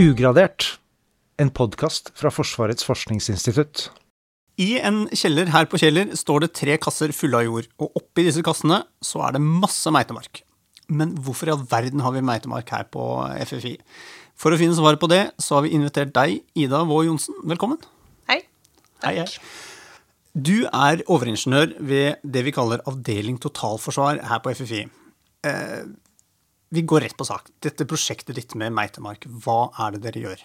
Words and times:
Ugradert, 0.00 0.78
en 1.36 1.50
podkast 1.52 2.06
fra 2.16 2.30
Forsvarets 2.32 2.86
forskningsinstitutt. 2.88 3.90
I 4.56 4.78
en 4.80 5.02
kjeller 5.12 5.50
her 5.52 5.66
på 5.68 5.76
Kjeller 5.82 6.14
står 6.16 6.46
det 6.46 6.48
tre 6.56 6.78
kasser 6.80 7.12
fulle 7.12 7.36
av 7.36 7.44
jord, 7.44 7.68
og 7.76 7.98
oppi 8.00 8.24
disse 8.24 8.40
kassene 8.46 8.78
så 9.04 9.20
er 9.26 9.36
det 9.36 9.42
masse 9.44 9.92
meitemark. 9.92 10.40
Men 10.88 11.12
hvorfor 11.20 11.50
i 11.50 11.52
all 11.52 11.66
verden 11.68 12.00
har 12.00 12.16
vi 12.16 12.24
meitemark 12.24 12.72
her 12.72 12.88
på 12.88 13.04
FFI? 13.44 13.74
For 14.40 14.56
å 14.56 14.60
finne 14.62 14.78
svaret 14.78 15.02
på 15.02 15.10
det, 15.12 15.20
så 15.36 15.58
har 15.58 15.68
vi 15.68 15.74
invitert 15.76 16.16
deg, 16.16 16.40
Ida 16.56 16.80
Vaa 16.88 17.04
Johnsen. 17.04 17.36
Velkommen. 17.52 17.84
Hei. 18.32 18.40
Hei, 19.04 19.18
hei. 19.20 19.28
Du 20.32 20.62
er 20.64 21.04
overingeniør 21.12 21.76
ved 21.76 22.24
det 22.24 22.48
vi 22.48 22.56
kaller 22.56 22.80
Avdeling 22.88 23.36
totalforsvar 23.42 24.24
her 24.32 24.40
på 24.40 24.56
FFI. 24.62 24.86
Vi 26.70 26.82
går 26.86 27.04
rett 27.06 27.16
på 27.18 27.26
sak. 27.26 27.50
Dette 27.62 27.86
prosjektet 27.88 28.36
ditt 28.38 28.54
med 28.58 28.74
meitemark, 28.76 29.26
hva 29.42 29.72
er 29.82 29.96
det 29.96 30.02
dere 30.06 30.24
gjør? 30.24 30.42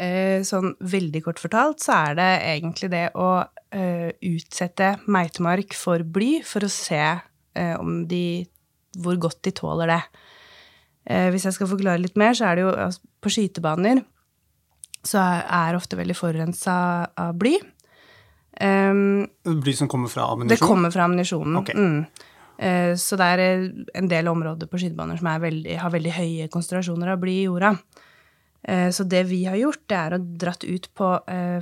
Eh, 0.00 0.40
sånn 0.46 0.72
veldig 0.80 1.20
kort 1.26 1.40
fortalt 1.42 1.82
så 1.84 1.92
er 2.08 2.16
det 2.18 2.28
egentlig 2.54 2.88
det 2.94 3.04
å 3.20 3.28
eh, 3.76 4.08
utsette 4.30 4.94
meitemark 5.12 5.76
for 5.76 6.02
bly 6.02 6.40
for 6.46 6.64
å 6.64 6.72
se 6.72 7.02
eh, 7.04 7.74
om 7.76 8.06
de 8.08 8.46
hvor 8.96 9.20
godt 9.20 9.42
de 9.46 9.52
tåler 9.54 9.92
det. 9.92 10.02
Hvis 11.10 11.46
jeg 11.46 11.54
skal 11.56 11.68
forklare 11.70 11.98
litt 12.02 12.18
mer, 12.20 12.34
så 12.36 12.50
er 12.50 12.58
det 12.58 12.62
jo 12.62 12.72
altså, 12.74 13.00
på 13.24 13.30
skytebaner 13.32 14.02
så 15.06 15.20
er 15.40 15.78
ofte 15.78 15.98
veldig 15.98 16.16
forurensa 16.16 16.74
av 17.18 17.38
bly. 17.40 17.54
Um, 18.60 19.24
bly 19.62 19.72
som 19.76 19.88
kommer 19.88 20.12
fra 20.12 20.26
ammunisjon? 20.34 20.52
Det 20.52 20.60
kommer 20.60 20.92
fra 20.92 21.06
ammunisjonen. 21.08 21.56
Okay. 21.62 21.78
Mm. 21.78 22.04
Uh, 22.60 22.92
så 23.00 23.16
det 23.16 23.28
er 23.32 23.42
en 23.96 24.10
del 24.10 24.28
områder 24.28 24.68
på 24.68 24.80
skytebaner 24.82 25.20
som 25.20 25.30
veldig, 25.42 25.78
har 25.80 25.92
veldig 25.94 26.14
høye 26.16 26.48
konsentrasjoner 26.52 27.14
av 27.14 27.22
bly 27.22 27.38
i 27.38 27.46
jorda. 27.46 27.72
Uh, 28.68 28.90
så 28.92 29.06
det 29.08 29.24
vi 29.30 29.42
har 29.48 29.56
gjort, 29.60 29.82
det 29.88 30.00
er 30.00 30.16
å 30.16 30.20
dratt 30.20 30.66
ut 30.68 30.90
på 30.96 31.14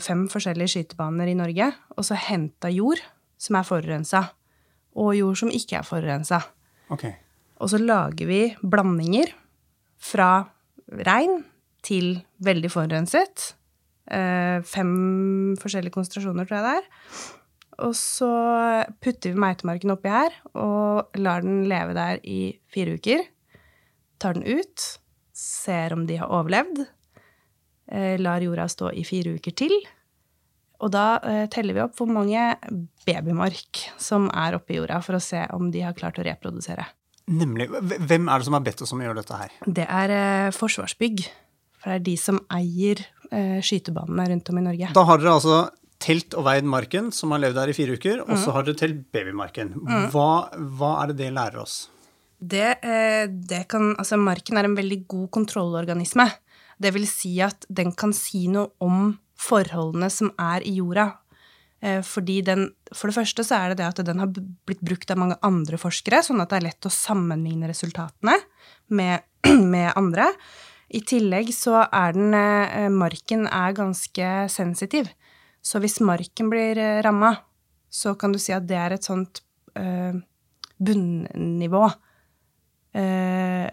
fem 0.03 0.27
forskjellige 0.33 0.75
skytebaner 0.75 1.31
i 1.31 1.39
Norge, 1.39 1.71
og 1.97 2.07
så 2.07 2.19
henta 2.19 2.73
jord 2.75 3.03
som 3.39 3.59
er 3.59 3.67
forurensa, 3.67 4.25
og 4.99 5.15
jord 5.15 5.39
som 5.39 5.53
ikke 5.55 5.79
er 5.79 5.87
forurensa. 5.87 6.43
Okay. 6.91 7.15
Og 7.63 7.71
så 7.71 7.81
lager 7.83 8.27
vi 8.29 8.43
blandinger 8.63 9.31
fra 9.99 10.49
regn 11.07 11.43
til 11.87 12.19
veldig 12.45 12.71
forurenset. 12.73 13.53
Eh, 14.09 14.65
fem 14.65 14.93
forskjellige 15.61 15.95
konsentrasjoner, 15.95 16.49
tror 16.49 16.59
jeg 16.59 16.67
det 16.67 16.77
er. 16.79 16.87
Og 17.85 17.95
så 17.95 18.29
putter 19.03 19.35
vi 19.35 19.39
meitemarken 19.39 19.93
oppi 19.95 20.11
her 20.11 20.35
og 20.59 21.19
lar 21.19 21.45
den 21.45 21.63
leve 21.71 21.95
der 21.95 22.19
i 22.27 22.57
fire 22.73 22.97
uker. 22.99 23.23
Tar 24.19 24.35
den 24.35 24.47
ut, 24.47 24.87
ser 25.31 25.95
om 25.95 26.07
de 26.09 26.19
har 26.19 26.33
overlevd. 26.35 26.83
Eh, 27.89 28.19
lar 28.21 28.43
jorda 28.43 28.67
stå 28.69 28.91
i 28.99 29.07
fire 29.07 29.37
uker 29.39 29.55
til. 29.57 29.77
Og 30.83 30.91
da 30.95 31.07
eh, 31.23 31.45
teller 31.51 31.77
vi 31.77 31.85
opp 31.85 31.95
hvor 31.99 32.11
mange 32.11 32.51
babymark 33.07 33.85
som 34.03 34.27
er 34.35 34.59
oppi 34.59 34.81
jorda, 34.81 34.99
for 35.05 35.19
å 35.19 35.23
se 35.23 35.45
om 35.55 35.71
de 35.75 35.87
har 35.87 35.97
klart 35.99 36.19
å 36.19 36.27
reprodusere. 36.27 36.87
Nemlig. 37.31 37.69
Hvem 37.71 38.27
er 38.27 38.41
det 38.41 38.49
som 38.49 38.57
har 38.57 38.65
bedt 38.67 38.83
oss 38.83 38.95
om 38.95 39.03
å 39.03 39.07
gjøre 39.07 39.23
dette 39.23 39.39
her? 39.39 39.55
Det 39.67 39.87
er 39.87 40.17
eh, 40.19 40.51
Forsvarsbygg. 40.57 41.29
For 41.79 41.93
det 41.93 42.01
er 42.01 42.07
de 42.11 42.19
som 42.19 42.43
eier 42.51 43.07
skytebanene 43.63 44.25
rundt 44.31 44.49
om 44.49 44.57
i 44.57 44.63
Norge. 44.65 44.87
Da 44.97 45.03
har 45.05 45.19
dere 45.21 45.35
altså 45.37 45.59
telt 46.03 46.35
og 46.39 46.47
veid 46.47 46.67
marken, 46.69 47.13
som 47.15 47.35
har 47.35 47.43
levd 47.43 47.59
der 47.59 47.73
i 47.73 47.77
fire 47.77 47.99
uker, 47.99 48.23
og 48.25 48.35
så 48.37 48.51
mm. 48.51 48.55
har 48.55 48.67
dere 48.67 48.81
telt 48.81 48.99
babymarken. 49.15 49.73
Mm. 49.77 50.09
Hva, 50.15 50.33
hva, 50.79 50.93
er 51.03 51.13
det 51.13 51.19
det 51.23 51.31
lærer 51.37 51.63
oss? 51.63 51.79
Det, 52.39 52.79
eh, 52.87 53.25
det 53.27 53.65
kan 53.71 53.97
Altså, 53.99 54.17
marken 54.21 54.61
er 54.61 54.69
en 54.69 54.79
veldig 54.79 55.01
god 55.11 55.31
kontrollorganisme. 55.35 56.29
Det 56.79 56.93
vil 56.95 57.09
si 57.11 57.35
at 57.43 57.67
den 57.69 57.91
kan 57.99 58.15
si 58.15 58.47
noe 58.53 58.71
om 58.85 59.17
forholdene 59.39 60.11
som 60.11 60.31
er 60.39 60.63
i 60.67 60.77
jorda. 60.79 61.11
Eh, 61.83 62.01
fordi 62.03 62.41
den 62.43 62.71
For 62.95 63.11
det 63.11 63.19
første 63.19 63.45
så 63.47 63.59
er 63.59 63.69
det 63.71 63.79
det 63.79 63.91
at 63.91 64.07
den 64.07 64.19
har 64.19 64.31
blitt 64.31 64.81
brukt 64.83 65.11
av 65.11 65.19
mange 65.19 65.37
andre 65.43 65.79
forskere, 65.79 66.23
sånn 66.25 66.41
at 66.41 66.51
det 66.51 66.59
er 66.59 66.69
lett 66.71 66.89
å 66.89 66.95
sammenligne 66.95 67.69
resultatene 67.71 68.39
med, 68.89 69.27
med 69.75 69.93
andre. 69.95 70.31
I 70.89 71.03
tillegg 71.05 71.53
så 71.53 71.83
er 71.85 72.15
den 72.17 72.35
eh, 72.35 72.89
Marken 72.89 73.47
er 73.47 73.77
ganske 73.77 74.49
sensitiv. 74.49 75.11
Så 75.65 75.81
hvis 75.83 75.99
marken 76.05 76.51
blir 76.53 76.79
eh, 76.81 77.01
ramma, 77.05 77.35
så 77.91 78.15
kan 78.21 78.33
du 78.35 78.39
si 78.43 78.53
at 78.55 78.67
det 78.69 78.77
er 78.77 78.95
et 78.95 79.07
sånt 79.07 79.41
uh, 79.81 80.13
bunnivå. 80.77 81.85
Uh, 82.93 83.69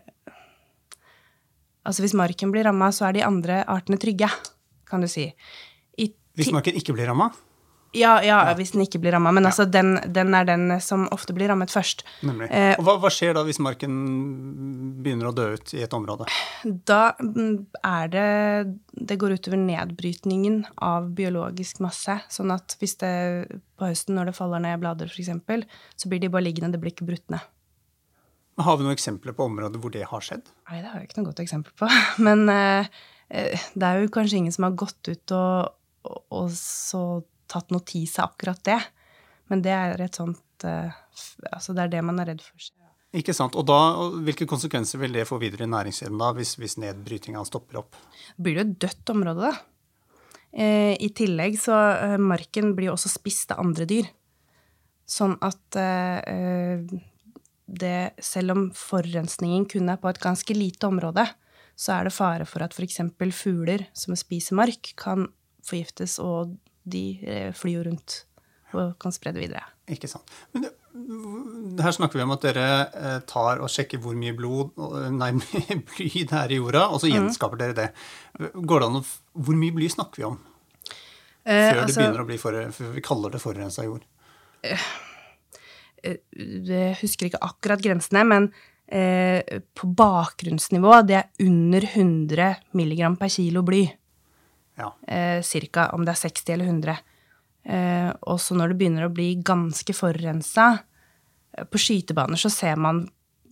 altså 1.84 2.06
hvis 2.06 2.16
marken 2.16 2.53
blir 2.53 2.63
ramma, 2.68 2.94
så 2.96 3.09
er 3.09 3.18
de 3.18 3.25
andre 3.28 3.59
artene 3.68 4.00
trygge, 4.00 4.29
kan 4.88 5.03
du 5.03 5.09
si. 5.12 5.28
Hvis 6.35 6.51
marken 6.51 6.75
ikke 6.75 6.96
blir 6.96 7.07
ramma? 7.07 7.29
Ja, 7.95 8.16
ja, 8.23 8.39
hvis 8.57 8.73
den 8.75 8.83
ikke 8.85 9.00
blir 9.03 9.16
ramma. 9.16 9.31
Men 9.35 9.47
altså, 9.47 9.66
den, 9.69 9.95
den, 10.13 10.33
er 10.38 10.47
den 10.47 10.67
som 10.83 11.06
ofte 11.16 11.35
blir 11.35 11.50
rammet 11.51 11.73
først. 11.73 12.03
Nemlig. 12.25 12.50
Eh, 12.51 12.73
og 12.79 12.85
hva, 12.88 12.97
hva, 13.03 13.11
skjer 13.13 13.35
da 13.38 13.45
hvis 13.47 13.61
marken 13.63 13.95
begynner 15.06 15.29
å 15.29 15.35
dø 15.35 15.47
ut 15.56 15.73
i 15.78 15.83
et 15.85 15.95
område? 15.95 16.28
Da 16.63 17.16
er 17.16 18.11
det 18.11 18.28
Det 18.95 19.17
går 19.22 19.38
utover 19.38 19.59
nedbrytningen 19.61 20.63
av 20.84 21.09
biologisk 21.17 21.81
masse. 21.85 22.19
Sånn 22.31 22.53
at 22.55 22.78
hvis 22.81 22.97
det 23.01 23.13
på 23.75 23.89
høsten, 23.89 24.16
når 24.17 24.31
det 24.31 24.38
faller 24.38 24.63
ned 24.63 24.79
blader 24.84 25.11
f.eks., 25.11 25.66
så 26.00 26.11
blir 26.11 26.23
de 26.23 26.31
bare 26.31 26.45
liggende, 26.45 26.72
det 26.75 26.81
blir 26.84 26.95
ikke 26.95 27.07
brutt 27.07 27.25
ned. 27.34 27.44
Har 28.63 28.78
vi 28.79 28.85
noen 28.85 28.95
eksempler 28.95 29.35
på 29.35 29.50
områder 29.50 29.81
hvor 29.84 29.91
det 29.91 30.05
har 30.07 30.23
skjedd? 30.23 30.45
Nei, 30.69 30.79
det 30.79 30.88
har 30.88 31.01
jeg 31.01 31.09
ikke 31.09 31.19
noe 31.19 31.31
godt 31.31 31.41
eksempel 31.44 31.75
på. 31.75 31.89
Men 32.28 32.47
eh, 32.51 32.94
eh 33.28 33.66
det 33.75 33.88
er 33.88 34.03
jo 34.03 34.13
kanskje 34.16 34.39
ingen 34.39 34.55
som 34.55 34.69
har 34.69 34.78
gått 34.79 35.11
ut 35.11 35.35
og 35.35 35.73
og 36.05 36.51
så 36.53 37.01
tatt 37.51 37.73
notis 37.73 38.17
av 38.19 38.33
akkurat 38.33 38.63
det. 38.67 38.79
Men 39.51 39.61
det 39.66 39.75
er 39.75 40.01
et 40.07 40.17
sånt 40.17 40.66
uh, 40.66 40.89
Altså, 41.53 41.72
det 41.75 41.85
er 41.85 41.94
det 41.94 42.01
man 42.03 42.19
er 42.19 42.33
redd 42.33 42.41
for. 42.44 42.59
Ikke 43.16 43.35
sant. 43.35 43.56
Og 43.56 43.63
da, 43.69 43.78
hvilke 44.25 44.47
konsekvenser 44.50 45.00
vil 45.00 45.16
det 45.16 45.28
få 45.29 45.38
videre 45.39 45.63
i 45.63 45.72
næringskjeden 45.72 46.19
da, 46.19 46.34
hvis, 46.35 46.57
hvis 46.59 46.75
nedbrytinga 46.84 47.44
stopper 47.47 47.79
opp? 47.79 47.95
Blir 48.35 48.57
det 48.57 48.66
et 48.66 48.75
dødt 48.84 49.13
område, 49.13 49.51
da. 49.51 49.53
Eh, 50.55 50.94
I 51.00 51.09
tillegg 51.16 51.57
så 51.59 51.75
uh, 51.75 52.17
Marken 52.19 52.73
blir 52.75 52.89
jo 52.89 52.97
også 52.97 53.11
spist 53.11 53.51
av 53.55 53.63
andre 53.63 53.88
dyr. 53.88 54.09
Sånn 55.07 55.35
at 55.45 55.78
uh, 55.79 56.81
det 57.66 57.97
Selv 58.23 58.53
om 58.53 58.61
forurensningen 58.78 59.66
kun 59.69 59.89
er 59.89 60.00
på 60.01 60.09
et 60.11 60.22
ganske 60.22 60.55
lite 60.55 60.88
område, 60.88 61.25
så 61.75 61.97
er 61.97 62.07
det 62.07 62.16
fare 62.16 62.45
for 62.47 62.63
at 62.63 62.75
f.eks. 62.75 63.01
fugler 63.35 63.88
som 63.95 64.16
spiser 64.16 64.55
mark, 64.59 64.94
kan 65.00 65.28
forgiftes, 65.66 66.19
og 66.22 66.55
de 66.85 67.06
eh, 67.25 67.51
flyr 67.56 67.79
jo 67.79 67.85
rundt 67.90 68.22
og 68.75 68.96
kan 69.00 69.13
spre 69.16 69.31
det 69.35 69.46
videre. 69.46 69.63
Ikke 69.91 70.09
sant. 70.09 70.31
Men 70.53 70.66
det, 70.66 70.72
her 71.84 71.94
snakker 71.96 72.19
vi 72.19 72.25
om 72.25 72.34
at 72.35 72.44
dere 72.46 72.66
eh, 72.88 73.18
tar 73.29 73.62
og 73.63 73.72
sjekker 73.72 74.01
hvor 74.03 74.18
mye 74.18 74.35
blod, 74.35 74.75
nei, 75.16 75.31
bly 75.91 76.09
det 76.25 76.38
er 76.40 76.56
i 76.56 76.59
jorda, 76.59 76.88
og 76.90 77.01
så 77.01 77.12
gjenskaper 77.12 77.59
gjenskaper 77.59 77.62
dere 77.62 77.78
det. 77.79 77.88
Går 78.56 78.84
det 78.84 78.90
an 78.90 79.01
å 79.01 79.06
Hvor 79.46 79.59
mye 79.59 79.75
bly 79.75 79.90
snakker 79.91 80.22
vi 80.22 80.29
om? 80.29 80.38
Eh, 81.46 81.51
før 81.51 81.56
eh, 81.56 81.81
altså, 81.84 81.88
det 81.88 81.97
begynner 82.00 82.23
å 82.23 82.29
bli 82.29 82.40
for, 82.41 82.62
for 82.75 82.96
vi 82.96 83.03
kaller 83.06 83.35
det 83.35 83.41
forurensa 83.44 83.85
jord? 83.85 84.06
Eh, 84.66 84.88
jeg 86.06 86.96
husker 87.02 87.29
ikke 87.29 87.44
akkurat 87.46 87.84
grensene, 87.84 88.23
men 88.28 88.50
eh, 88.88 89.62
på 89.75 89.90
bakgrunnsnivå 89.97 91.00
det 91.09 91.19
er 91.19 91.46
under 91.46 91.88
100 91.91 92.50
mg 92.78 93.06
per 93.22 93.31
kilo 93.34 93.66
bly. 93.66 93.85
Ja. 94.75 94.91
Eh, 95.08 95.41
cirka, 95.46 95.90
om 95.96 96.06
det 96.06 96.16
er 96.16 96.22
60 96.25 96.53
eller 96.53 96.72
100. 96.72 96.97
Eh, 97.66 98.09
og 98.30 98.41
så 98.41 98.58
når 98.58 98.74
det 98.74 98.80
begynner 98.81 99.08
å 99.08 99.13
bli 99.13 99.31
ganske 99.41 99.94
forurensa 99.97 100.66
eh, 101.58 101.63
På 101.66 101.80
skytebaner 101.81 102.38
så 102.38 102.52
ser 102.53 102.75
man 102.78 103.08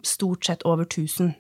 stort 0.06 0.46
sett 0.46 0.66
over 0.70 0.86
1000. 0.86 1.32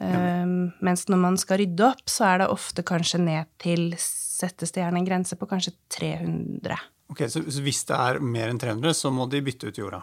Eh, 0.00 0.54
mens 0.82 1.06
når 1.08 1.20
man 1.22 1.38
skal 1.38 1.60
rydde 1.62 1.86
opp, 1.92 2.08
så 2.10 2.32
er 2.32 2.42
det 2.42 2.50
ofte 2.50 2.84
kanskje 2.86 3.22
ned 3.22 3.52
til 3.62 3.92
Settes 4.00 4.74
det 4.74 4.82
gjerne 4.82 4.98
en 4.98 5.06
grense 5.06 5.36
på 5.38 5.46
kanskje 5.46 5.76
300. 5.94 6.80
Ok, 7.12 7.20
Så, 7.30 7.44
så 7.46 7.62
hvis 7.62 7.84
det 7.86 7.94
er 7.94 8.18
mer 8.24 8.50
enn 8.50 8.58
300, 8.58 8.96
så 8.96 9.12
må 9.14 9.28
de 9.30 9.42
bytte 9.44 9.68
ut 9.70 9.78
jorda? 9.78 10.00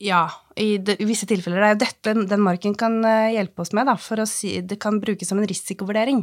Ja, 0.00 0.22
i, 0.56 0.78
de, 0.80 0.94
i, 0.96 1.04
visse 1.04 1.26
tilfeller. 1.28 1.60
Det 1.60 1.66
er 1.66 1.74
jo 1.74 1.80
dette 1.82 2.14
den 2.30 2.40
marken 2.40 2.72
kan 2.78 3.02
uh, 3.04 3.28
hjelpe 3.28 3.66
oss 3.66 3.74
med. 3.76 3.84
Da, 3.90 3.98
for 4.00 4.22
å 4.22 4.24
si, 4.28 4.54
det 4.64 4.78
kan 4.80 4.96
brukes 5.02 5.28
som 5.28 5.42
en 5.42 5.48
risikovurdering. 5.50 6.22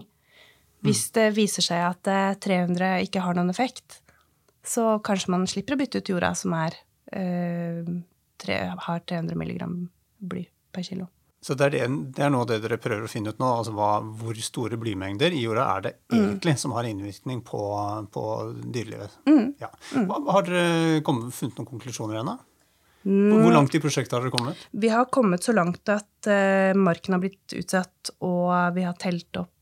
Hvis 0.85 1.07
det 1.15 1.31
viser 1.38 1.65
seg 1.65 1.81
at 1.88 2.09
300 2.44 2.85
eh, 2.85 3.06
ikke 3.07 3.24
har 3.25 3.38
noen 3.38 3.50
effekt, 3.53 4.01
så 4.68 4.97
kanskje 5.03 5.33
man 5.33 5.47
slipper 5.50 5.75
å 5.75 5.79
bytte 5.79 6.01
ut 6.01 6.12
jorda 6.12 6.33
som 6.38 6.53
er, 6.57 6.75
øh, 7.15 7.85
tre, 8.38 8.57
har 8.77 9.06
300 9.09 9.38
milligram 9.39 9.79
bly 10.19 10.44
per 10.75 10.85
kilo. 10.85 11.07
Så 11.41 11.53
det 11.56 11.68
er, 11.68 11.74
det, 11.75 11.81
det 12.18 12.24
er, 12.25 12.31
noe 12.33 12.44
av 12.44 12.50
det 12.50 12.57
dere 12.63 12.79
prøver 12.81 13.06
å 13.06 13.09
finne 13.12 13.31
ut 13.31 13.39
nå? 13.39 13.47
altså 13.59 13.71
hva, 13.77 14.00
Hvor 14.19 14.35
store 14.41 14.79
blymengder 14.81 15.31
i 15.31 15.44
jorda 15.44 15.68
er 15.75 15.83
det 15.85 15.91
mm. 16.09 16.15
egentlig 16.18 16.56
mm. 16.57 16.62
som 16.63 16.74
har 16.75 16.88
innvirkning 16.89 17.44
på, 17.45 17.62
på 18.12 18.23
dyrelivet? 18.73 19.19
Mm. 19.30 19.53
Ja. 19.62 19.69
Hva, 20.09 20.18
Har 20.33 20.47
dere 20.50 21.03
kommet, 21.06 21.35
funnet 21.38 21.62
noen 21.62 21.69
konklusjoner 21.69 22.23
ennå? 22.23 22.35
Hvor 23.07 23.53
langt 23.53 23.75
i 23.77 23.80
prosjektet 23.80 24.18
har 24.18 24.25
dere 24.25 24.33
kommet? 24.33 24.65
Vi 24.75 24.89
har 24.91 25.06
kommet 25.13 25.45
så 25.45 25.53
langt 25.56 25.88
at 25.94 26.27
uh, 26.27 26.73
marken 26.75 27.15
har 27.15 27.21
blitt 27.23 27.53
utsatt, 27.56 28.12
og 28.25 28.51
vi 28.75 28.83
har 28.83 28.97
telt 29.00 29.39
opp 29.39 29.53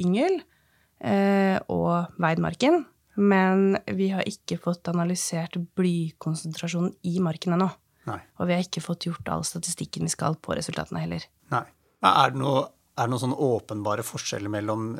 yngel 0.00 0.40
uh, 0.40 1.58
og 1.72 2.18
Veidmarken. 2.20 2.84
Men 3.14 3.76
vi 3.94 4.10
har 4.10 4.26
ikke 4.26 4.58
fått 4.58 4.90
analysert 4.90 5.54
blykonsentrasjonen 5.78 6.96
i 7.06 7.20
marken 7.22 7.54
ennå. 7.54 7.70
Og 8.10 8.48
vi 8.48 8.52
har 8.52 8.64
ikke 8.64 8.82
fått 8.84 9.06
gjort 9.06 9.28
all 9.32 9.44
statistikken 9.46 10.04
vi 10.04 10.12
skal 10.12 10.34
på 10.42 10.56
resultatene 10.58 11.04
heller. 11.04 11.22
Nei. 11.54 11.62
Er 12.04 12.34
det 12.34 12.40
noe, 12.42 12.66
sånn 12.98 13.30
noen 13.32 13.38
åpenbare 13.46 14.04
forskjeller 14.04 14.52
mellom 14.52 14.90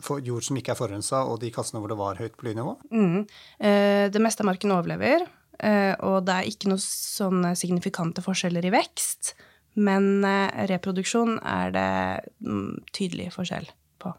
for 0.00 0.22
jord 0.22 0.44
som 0.46 0.60
ikke 0.60 0.76
er 0.76 0.78
forurensa, 0.78 1.24
og 1.26 1.40
de 1.42 1.50
kassene 1.50 1.80
hvor 1.82 1.90
det 1.90 1.98
var 1.98 2.20
høyt 2.20 2.36
blynivå? 2.38 2.76
Mm. 2.92 3.24
det 4.12 4.22
meste 4.22 4.44
av 4.44 4.52
marken 4.52 4.76
overlever. 4.76 5.24
Eh, 5.60 5.92
og 6.06 6.24
det 6.24 6.36
er 6.36 6.48
ikke 6.48 6.70
noen 6.70 6.82
sånne 6.82 7.52
signifikante 7.58 8.24
forskjeller 8.24 8.64
i 8.64 8.72
vekst, 8.72 9.34
men 9.78 10.24
eh, 10.26 10.66
reproduksjon 10.70 11.38
er 11.46 11.74
det 11.74 11.90
mm, 12.46 12.86
tydelig 12.96 13.30
forskjell 13.34 13.68
på. 14.02 14.14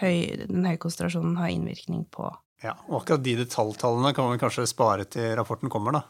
Høy, 0.00 0.46
den 0.46 0.66
høye 0.68 0.80
konsentrasjonen 0.82 1.38
har 1.40 1.52
innvirkning 1.52 2.06
på 2.14 2.30
Ja, 2.64 2.76
og 2.88 3.02
akkurat 3.02 3.24
de 3.24 3.36
detaljtallene 3.42 4.14
kan 4.16 4.30
vi 4.32 4.40
kanskje 4.40 4.66
spare 4.70 5.06
til 5.10 5.34
rapporten 5.38 5.72
kommer, 5.72 5.98
da. 5.98 6.04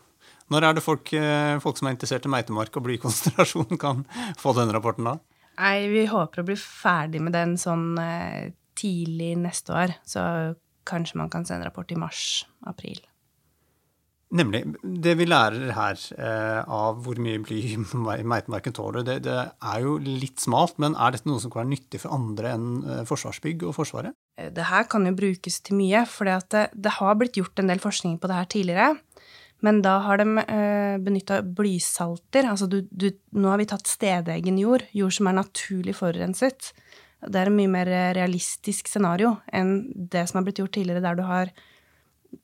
Når 0.53 0.67
er 0.69 0.77
det 0.77 0.85
folk, 0.85 1.13
eh, 1.17 1.57
folk 1.65 1.81
som 1.81 1.89
er 1.89 1.97
interessert 1.97 2.29
i 2.29 2.33
meitemark 2.33 2.77
og 2.77 2.85
blykonsentrasjon, 2.89 3.79
kan 3.85 4.05
få 4.41 4.53
den 4.59 4.75
rapporten 4.75 5.09
da? 5.09 5.17
Nei, 5.55 5.89
vi 5.89 6.05
håper 6.11 6.43
å 6.43 6.47
bli 6.49 6.59
ferdig 6.59 7.23
med 7.23 7.35
den 7.37 7.55
sånn 7.61 7.93
tidlig 8.75 9.37
neste 9.39 9.71
år. 9.71 9.93
Så 10.03 10.21
kanskje 10.85 11.21
man 11.21 11.31
kan 11.31 11.47
sende 11.47 11.69
rapport 11.69 11.91
i 11.95 11.99
mars-april. 11.99 12.99
Nemlig. 14.35 14.65
Det 14.83 15.15
vi 15.15 15.27
lærer 15.29 15.71
her 15.77 16.01
eh, 16.19 16.61
av 16.67 16.99
hvor 17.05 17.19
mye 17.23 17.39
bly 17.45 17.61
meitemarken 18.33 18.75
tåler, 18.75 19.05
det, 19.07 19.21
det, 19.29 19.37
er 19.55 19.85
jo 19.85 19.95
litt 20.03 20.43
smalt, 20.43 20.75
men 20.83 20.97
er 20.99 21.15
dette 21.15 21.29
noe 21.31 21.43
som 21.43 21.53
kan 21.53 21.63
være 21.63 21.75
nyttig 21.77 22.01
for 22.03 22.17
andre 22.17 22.55
enn 22.57 22.69
eh, 22.83 23.03
Forsvarsbygg 23.07 23.63
og 23.69 23.77
Forsvaret? 23.77 24.17
Eh, 24.41 24.51
det 24.55 24.67
her 24.73 24.89
kan 24.91 25.07
jo 25.07 25.15
brukes 25.15 25.61
til 25.63 25.79
mye, 25.79 26.03
for 26.11 26.27
det, 26.27 26.67
det, 26.75 26.97
har 26.99 27.19
blitt 27.21 27.39
gjort 27.39 27.63
en 27.63 27.71
del 27.71 27.83
forskning 27.83 28.17
på 28.19 28.31
det 28.31 28.39
her 28.41 28.49
tidligere. 28.57 28.89
Men 29.65 29.79
da 29.85 29.93
har 30.03 30.19
de 30.21 30.27
eh, 30.43 30.97
benytta 31.01 31.39
blysalter. 31.57 32.49
Altså 32.51 32.67
du, 32.69 32.81
du, 32.91 33.13
nå 33.39 33.53
har 33.53 33.63
vi 33.63 33.69
tatt 33.71 33.87
stedegen 33.89 34.59
jord, 34.59 34.83
jord 34.93 35.15
som 35.15 35.31
er 35.31 35.39
naturlig 35.39 35.95
forurenset. 36.01 36.73
Det 37.25 37.39
er 37.39 37.49
en 37.49 37.57
mye 37.57 37.71
mer 37.71 37.89
realistisk 38.19 38.91
scenario 38.91 39.37
enn 39.55 39.79
det 39.95 40.27
som 40.29 40.41
har 40.41 40.49
blitt 40.49 40.59
gjort 40.61 40.75
tidligere, 40.75 41.05
der 41.07 41.17
du 41.17 41.25
har 41.25 41.55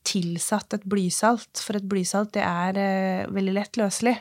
tilsatt 0.07 0.77
et 0.77 0.85
blysalt, 0.89 1.63
for 1.63 1.79
et 1.79 1.87
blysalt 1.89 2.33
det 2.37 2.45
er 2.45 2.79
eh, 2.81 3.31
veldig 3.33 3.55
lett 3.57 3.81
løselig. 3.81 4.17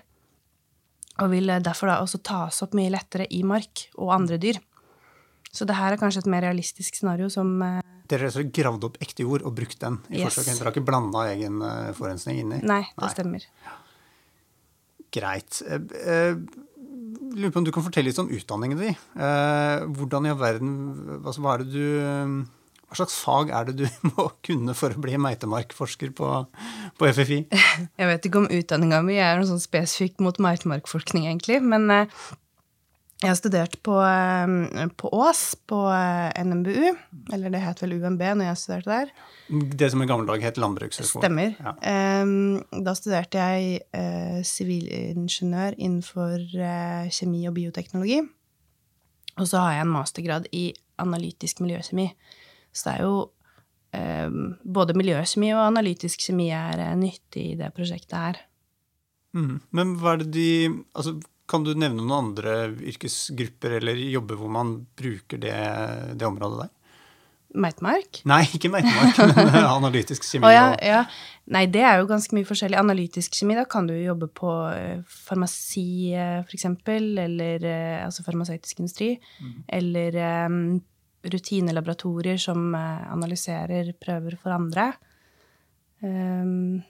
Og 1.19 1.31
vil 1.33 1.51
eh, 1.51 1.61
derfor 1.63 1.91
da 1.91 1.99
også 2.03 2.21
tas 2.25 2.61
opp 2.65 2.75
mye 2.77 2.91
lettere 2.93 3.27
i 3.35 3.41
mark 3.47 3.87
og 3.97 4.13
andre 4.15 4.39
dyr. 4.41 4.59
Så 5.49 5.65
det 5.65 5.79
her 5.79 5.95
er 5.95 6.01
kanskje 6.01 6.23
et 6.23 6.29
mer 6.29 6.45
realistisk 6.45 6.99
scenario 6.99 7.29
som 7.33 7.55
eh, 7.65 7.81
Dere 8.09 8.31
har 8.33 8.47
gravd 8.53 8.87
opp 8.87 8.95
ekte 9.05 9.21
jord 9.21 9.43
og 9.45 9.53
brukt 9.57 9.77
den 9.81 9.99
i 10.09 10.23
yes. 10.23 10.31
forsøket? 10.31 10.55
Dere 10.57 10.69
har 10.69 10.73
ikke 10.73 10.87
blanda 10.87 11.27
egen 11.29 11.59
forurensning 11.93 12.39
inni? 12.41 12.57
Nei, 12.65 12.81
det 12.95 13.03
Nei. 13.03 13.09
stemmer. 13.13 13.45
Greit. 15.13 15.59
Lurer 17.29 17.53
på 17.53 17.61
om 17.61 17.67
du 17.67 17.71
kan 17.73 17.85
fortelle 17.85 18.09
litt 18.09 18.21
om 18.21 18.31
utdanningen 18.33 18.81
din. 18.81 18.97
Hvordan 19.93 20.25
i 20.25 20.33
all 20.33 20.41
verden 20.41 20.73
altså, 21.19 21.37
Hva 21.45 21.53
er 21.53 21.67
det 21.67 21.69
du 21.75 21.85
hva 22.89 22.97
slags 22.97 23.15
fag 23.21 23.51
er 23.53 23.69
det 23.69 23.77
du 23.83 23.85
må 24.15 24.29
kunne 24.45 24.73
for 24.77 24.95
å 24.95 25.01
bli 25.03 25.17
meitemarkforsker 25.21 26.13
på, 26.17 26.33
på 26.97 27.13
FFI? 27.13 27.39
Jeg 28.01 28.11
vet 28.11 28.25
ikke 28.25 28.43
om 28.43 28.51
utdanninga 28.59 29.01
mi 29.05 29.19
er 29.21 29.37
noe 29.37 29.49
sånn 29.49 29.61
spesifikt 29.61 30.23
mot 30.23 30.39
meitemarkforskning, 30.41 31.27
egentlig. 31.29 31.59
Men 31.61 31.85
eh, 31.93 32.21
jeg 33.19 33.27
har 33.27 33.37
studert 33.37 33.75
på, 33.85 33.93
eh, 34.01 34.87
på 34.97 35.11
Ås, 35.13 35.43
på 35.69 35.83
eh, 35.93 36.41
NMBU. 36.41 36.89
Eller 37.35 37.53
det 37.53 37.61
het 37.61 37.83
vel 37.83 37.99
UMB 37.99 38.25
når 38.39 38.49
jeg 38.49 38.61
studerte 38.63 38.95
der. 38.95 39.13
Det 39.77 39.91
som 39.93 40.01
i 40.01 40.09
gamle 40.09 40.25
dager 40.29 40.49
het 40.49 40.59
Landbrukshøgskolen? 40.61 41.27
Stemmer. 41.27 41.53
Ja. 41.61 42.81
Da 42.89 42.97
studerte 42.97 43.45
jeg 43.45 44.43
sivilingeniør 44.49 45.77
innenfor 45.77 46.45
kjemi 47.13 47.45
og 47.49 47.57
bioteknologi. 47.57 48.21
Og 49.39 49.47
så 49.47 49.61
har 49.63 49.77
jeg 49.77 49.87
en 49.87 49.93
mastergrad 49.93 50.49
i 50.55 50.67
analytisk 51.01 51.61
miljøkjemi. 51.63 52.09
Så 52.73 52.89
det 52.89 52.95
er 52.97 53.07
jo 53.07 53.15
eh, 53.95 54.37
Både 54.63 54.95
miljøkjemi 54.97 55.51
og 55.55 55.65
analytisk 55.65 56.27
kjemi 56.27 56.49
er 56.55 56.81
eh, 56.83 56.95
nyttig 56.99 57.45
i 57.53 57.57
det 57.59 57.71
prosjektet 57.75 58.17
her. 58.17 58.41
Mm. 59.37 59.59
Men 59.75 59.93
hva 60.01 60.15
er 60.15 60.23
det 60.23 60.31
de 60.33 60.49
Altså, 60.97 61.19
kan 61.49 61.65
du 61.65 61.73
nevne 61.73 62.03
noen 62.03 62.29
andre 62.29 62.57
yrkesgrupper 62.91 63.79
eller 63.79 63.97
jobber 64.09 64.37
hvor 64.37 64.51
man 64.53 64.75
bruker 64.97 65.41
det, 65.41 65.55
det 66.13 66.27
området 66.27 66.65
der? 66.65 66.75
Meitmark? 67.49 68.19
Nei, 68.29 68.43
ikke 68.53 68.69
meitmark, 68.69 69.17
men 69.39 69.55
analytisk 69.65 70.27
kjemi. 70.27 70.45
Oh, 70.45 70.53
ja, 70.53 70.67
ja. 70.85 70.99
Nei, 71.49 71.63
det 71.73 71.81
er 71.81 71.97
jo 71.97 72.05
ganske 72.11 72.35
mye 72.37 72.45
forskjellig. 72.45 72.77
Analytisk 72.77 73.33
kjemi, 73.39 73.55
da 73.57 73.63
kan 73.65 73.89
du 73.89 73.95
jobbe 73.97 74.27
på 74.37 74.51
eh, 74.69 74.99
farmasi, 75.25 76.13
f.eks., 76.43 76.67
eller 76.85 77.65
altså 78.03 78.25
farmasøytisk 78.27 78.83
industri, 78.83 79.15
mm. 79.41 79.55
eller 79.79 80.19
um, 80.45 80.59
rutinelaboratorier 81.23 82.37
som 82.37 82.73
eh, 82.75 83.11
analyserer 83.11 83.91
prøver 83.99 84.37
for 84.39 84.55
andre. 84.55 84.91
Um, 85.99 86.81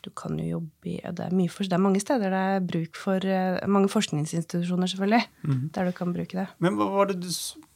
du 0.00 0.10
kan 0.16 0.38
jo 0.40 0.46
jobbe 0.56 0.88
i 0.90 0.96
det 0.98 1.26
er, 1.28 1.34
for, 1.52 1.68
det 1.68 1.76
er, 1.76 1.82
mange 1.82 2.00
steder 2.02 2.32
det 2.32 2.38
er 2.54 2.64
bruk 2.66 2.96
for 2.98 3.22
uh, 3.22 3.60
Mange 3.70 3.90
forskningsinstitusjoner, 3.92 4.90
selvfølgelig, 4.90 5.26
mm. 5.44 5.66
der 5.74 5.90
du 5.90 5.92
kan 5.96 6.14
bruke 6.16 6.38
det. 6.38 6.46
Men 6.58 6.78
hva 6.80 6.88
var 6.90 7.12
det, 7.12 7.20
du, 7.22 7.28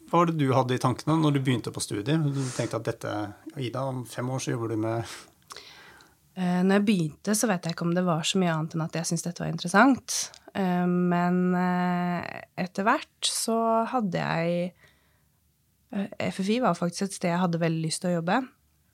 hva 0.09 0.23
var 0.23 0.33
det, 0.33 0.39
du, 0.41 0.49
hadde 0.57 0.75
i 0.75 0.83
tankene 0.83 1.19
når 1.21 1.37
du 1.37 1.43
begynte 1.45 1.75
på 1.75 1.85
studiet? 1.85 2.27
Du 2.27 2.43
tenkte 2.57 2.81
at 2.81 2.89
dette 2.89 3.15
Ida, 3.61 3.85
om 3.87 4.03
fem 4.09 4.31
år 4.35 4.43
så 4.43 4.55
jobber 4.55 4.75
du 4.75 4.81
med 4.83 5.05
uh, 5.05 6.63
Når 6.65 6.81
jeg 6.81 6.87
begynte, 6.89 7.37
så 7.39 7.51
vet 7.51 7.69
jeg 7.69 7.77
ikke 7.77 7.87
om 7.87 7.95
det 7.95 8.07
var 8.09 8.27
så 8.27 8.41
mye 8.43 8.57
annet 8.57 8.75
enn 8.75 8.89
at 8.89 8.99
jeg 8.99 9.13
syntes 9.13 9.29
dette 9.29 9.45
var 9.45 9.53
interessant. 9.53 10.17
Uh, 10.57 10.89
men 10.89 11.45
etter 12.59 12.89
hvert 12.89 13.31
så 13.31 13.61
hadde 13.93 14.25
jeg 14.25 14.73
Eh, 14.75 14.84
FFI 16.19 16.59
var 16.65 16.77
faktisk 16.79 17.07
et 17.07 17.17
sted 17.17 17.31
jeg 17.31 17.43
hadde 17.43 17.61
veldig 17.63 17.83
lyst 17.85 18.03
til 18.03 18.13
å 18.13 18.17
jobbe. 18.19 18.41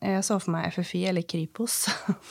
Jeg 0.05 0.25
så 0.25 0.39
for 0.41 0.55
meg 0.55 0.73
FFI 0.75 1.05
eller 1.11 1.25
Kripos. 1.29 1.83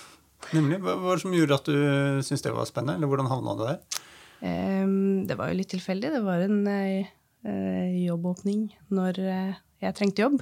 Nemlig. 0.56 0.80
Hva 0.84 0.96
var 1.02 1.18
det 1.18 1.24
som 1.26 1.34
gjorde 1.36 1.58
at 1.58 1.70
du 1.70 1.80
syntes 2.26 2.46
det 2.46 2.54
var 2.56 2.70
spennende, 2.70 2.98
eller 2.98 3.12
hvordan 3.12 3.30
havna 3.30 3.56
du 3.58 3.64
der? 3.68 3.82
Det 5.30 5.36
var 5.38 5.52
jo 5.52 5.58
litt 5.60 5.72
tilfeldig. 5.74 6.14
Det 6.16 6.22
var 6.24 6.46
en 6.46 6.62
eh, 6.72 7.98
jobbåpning 8.06 8.70
når 8.96 9.20
eh, 9.20 9.60
jeg 9.84 9.98
trengte 9.98 10.24
jobb. 10.24 10.40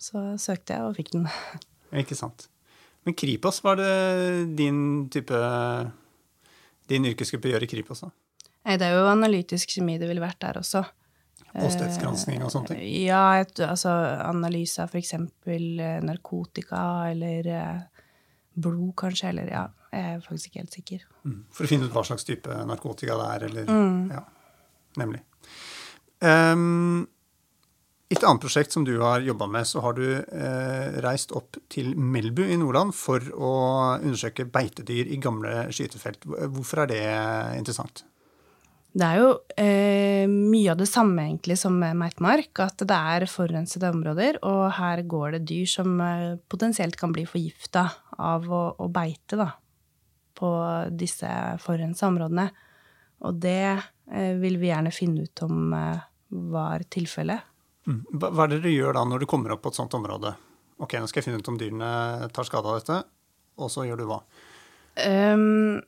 Så 0.00 0.22
søkte 0.40 0.78
jeg 0.78 0.88
og 0.88 0.96
fikk 0.98 1.12
den. 1.14 1.28
Ikke 2.02 2.16
sant. 2.18 2.48
Men 3.06 3.16
Kripos, 3.18 3.60
var 3.64 3.80
det 3.80 3.92
din 4.54 5.08
type 5.10 5.34
Din 6.86 7.06
yrkesgruppe 7.08 7.50
gjør 7.50 7.64
i 7.66 7.70
Kripos, 7.70 8.04
da? 8.04 8.12
Nei, 8.62 8.76
det 8.78 8.86
er 8.86 9.00
jo 9.00 9.10
analytisk 9.10 9.74
kjemi 9.74 9.96
det 9.98 10.06
ville 10.06 10.22
vært 10.22 10.38
der 10.42 10.60
også. 10.60 10.84
Åstedsgransking 11.52 12.42
og 12.46 12.52
sånne 12.52 12.72
ting? 12.72 12.80
Eh, 12.80 13.06
ja, 13.10 13.22
et, 13.42 13.58
altså 13.66 13.92
analyse 14.24 14.80
av 14.82 14.92
f.eks. 14.92 15.14
Eh, 15.18 15.98
narkotika 16.04 16.82
eller 17.10 17.48
eh, 17.52 18.04
blod, 18.54 18.92
kanskje. 19.02 19.32
Eller 19.32 19.50
ja, 19.52 19.66
jeg 19.92 20.14
er 20.14 20.22
faktisk 20.24 20.50
ikke 20.50 20.62
helt 20.64 20.78
sikker. 20.78 21.08
Mm. 21.28 21.40
For 21.52 21.66
å 21.66 21.72
finne 21.72 21.88
ut 21.88 21.96
hva 21.96 22.04
slags 22.08 22.24
type 22.28 22.60
narkotika 22.68 23.18
det 23.20 23.32
er, 23.34 23.48
eller 23.50 23.72
mm. 23.72 23.98
Ja, 24.14 24.22
nemlig. 25.02 25.20
Um, 26.22 27.02
I 28.08 28.16
et 28.16 28.24
annet 28.28 28.44
prosjekt 28.44 28.72
som 28.72 28.86
du 28.86 28.94
har 29.02 29.24
jobba 29.24 29.48
med, 29.50 29.68
så 29.68 29.82
har 29.84 29.96
du 29.98 30.06
eh, 30.06 30.88
reist 31.04 31.34
opp 31.36 31.58
til 31.72 31.92
Melbu 31.98 32.44
i 32.46 32.56
Nordland 32.60 32.96
for 32.96 33.24
å 33.34 33.52
undersøke 33.98 34.48
beitedyr 34.52 35.12
i 35.12 35.20
gamle 35.20 35.66
skytefelt. 35.74 36.24
Hvorfor 36.28 36.84
er 36.84 36.92
det 36.92 37.04
interessant? 37.60 38.06
Det 38.92 39.06
er 39.06 39.18
jo 39.22 39.28
eh, 39.56 40.28
mye 40.28 40.72
av 40.74 40.80
det 40.82 40.88
samme 40.90 41.24
egentlig 41.24 41.56
som 41.56 41.78
med 41.80 41.96
Meitmark, 41.96 42.50
at 42.60 42.82
det 42.84 42.96
er 42.96 43.24
forurensede 43.30 43.88
områder, 43.88 44.36
og 44.44 44.66
her 44.76 45.00
går 45.08 45.38
det 45.38 45.46
dyr 45.48 45.70
som 45.70 45.94
eh, 46.04 46.34
potensielt 46.52 46.98
kan 47.00 47.14
bli 47.14 47.24
forgifta 47.28 47.86
av 48.20 48.44
å, 48.52 48.62
å, 48.76 48.88
beite 48.92 49.38
da, 49.40 49.48
på 50.36 50.50
disse 50.92 51.30
forurensa 51.64 52.10
områdene. 52.12 52.50
Og 53.24 53.40
det 53.40 53.64
eh, 53.72 54.34
vil 54.42 54.60
vi 54.60 54.68
gjerne 54.68 54.92
finne 54.92 55.24
ut 55.24 55.44
om 55.46 55.72
eh, 55.78 56.04
var 56.52 56.84
tilfellet. 56.92 57.48
Mm. 57.88 58.02
Hva 58.12 58.44
er 58.44 58.52
det 58.52 58.60
dere 58.60 58.74
gjør 58.76 58.98
da 58.98 59.06
når 59.08 59.24
du 59.24 59.30
kommer 59.30 59.56
opp 59.56 59.64
på 59.64 59.72
et 59.72 59.80
sånt 59.80 59.96
område? 59.96 60.34
Ok, 60.82 60.98
nå 61.00 61.08
skal 61.08 61.22
jeg 61.22 61.30
finne 61.30 61.40
ut 61.40 61.48
om 61.48 61.56
dyrene 61.60 62.28
tar 62.34 62.44
skade 62.44 62.68
av 62.68 62.76
dette, 62.82 63.00
og 63.56 63.72
så 63.72 63.86
gjør 63.88 64.02
du 64.02 64.06
hva? 64.10 64.20
Um, 65.00 65.80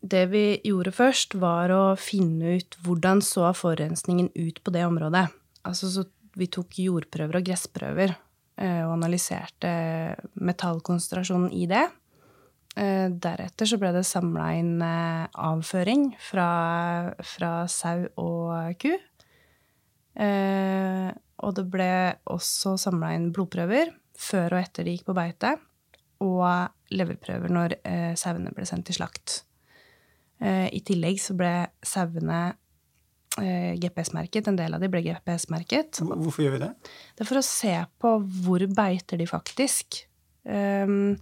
det 0.00 0.24
vi 0.32 0.44
gjorde 0.64 0.92
først, 0.96 1.36
var 1.40 1.72
å 1.74 1.82
finne 2.00 2.56
ut 2.56 2.76
hvordan 2.84 3.20
så 3.24 3.50
forurensningen 3.56 4.30
ut 4.34 4.62
på 4.64 4.72
det 4.72 4.86
området. 4.88 5.26
Altså 5.68 5.90
så 5.92 6.06
vi 6.38 6.48
tok 6.48 6.78
jordprøver 6.80 7.40
og 7.40 7.46
gressprøver 7.46 8.14
eh, 8.14 8.82
og 8.86 8.94
analyserte 8.96 9.70
metallkonsentrasjonen 10.40 11.50
i 11.52 11.66
det. 11.70 11.84
Eh, 12.80 13.08
deretter 13.12 13.68
så 13.68 13.80
ble 13.82 13.92
det 13.96 14.06
samla 14.08 14.46
inn 14.56 14.76
eh, 14.84 15.26
avføring 15.36 16.10
fra, 16.22 16.50
fra 17.34 17.52
sau 17.68 18.06
og 18.20 18.80
ku. 18.80 18.92
Og 21.40 21.54
det 21.56 21.62
ble 21.72 21.92
også 22.28 22.74
samla 22.80 23.14
inn 23.16 23.30
blodprøver 23.32 23.92
før 24.20 24.56
og 24.56 24.64
etter 24.64 24.84
de 24.84 24.92
gikk 24.92 25.06
på 25.06 25.14
beite, 25.16 25.54
og 26.20 26.92
leverprøver 26.92 27.54
når 27.54 27.78
sauene 28.20 28.52
ble 28.52 28.66
sendt 28.68 28.90
til 28.90 28.98
slakt. 28.98 29.38
Eh, 30.40 30.68
I 30.72 30.80
tillegg 30.86 31.20
så 31.20 31.36
ble 31.36 31.52
sauene 31.84 32.40
eh, 33.40 33.74
GPS-merket. 33.80 34.48
En 34.48 34.58
del 34.58 34.76
av 34.76 34.82
de 34.82 34.90
ble 34.92 35.02
GPS-merket. 35.04 36.02
Hvorfor 36.06 36.46
gjør 36.46 36.56
vi 36.56 36.62
det? 36.64 36.70
Det 37.16 37.26
er 37.26 37.30
for 37.32 37.42
å 37.42 37.46
se 37.46 37.74
på 38.00 38.14
hvor 38.44 38.64
beiter 38.72 39.20
de 39.20 39.28
faktisk. 39.28 40.04
Um, 40.40 41.18